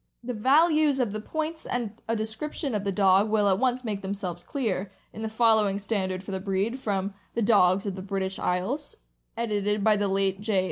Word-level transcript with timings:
325 0.21 0.35
The 0.35 0.49
values 0.81 0.99
of 0.99 1.11
the 1.11 1.19
points 1.21 1.65
and 1.67 2.01
a 2.07 2.15
description 2.15 2.73
of 2.73 2.83
the 2.83 2.91
dog 2.91 3.29
will 3.29 3.47
at 3.47 3.59
once 3.59 3.83
make 3.83 4.01
themselves 4.01 4.43
clear, 4.43 4.91
in 5.13 5.21
the 5.21 5.29
following 5.29 5.77
stand 5.77 6.11
ard 6.11 6.23
for 6.23 6.31
the 6.31 6.39
breed, 6.39 6.79
from" 6.79 7.13
The 7.35 7.43
Dogs 7.43 7.85
of 7.85 7.95
the 7.95 8.01
British 8.01 8.39
Isles," 8.39 8.95
edited 9.37 9.83
by 9.83 9.97
the 9.97 10.07
late 10.07 10.41
J. 10.41 10.59